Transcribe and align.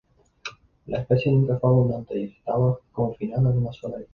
La 0.87 1.01
especie 1.01 1.31
nunca 1.31 1.59
fue 1.59 1.69
abundante 1.69 2.19
y 2.19 2.25
estaba 2.35 2.75
confinada 2.91 3.51
en 3.51 3.59
una 3.59 3.71
sola 3.71 3.97
isla. 4.01 4.07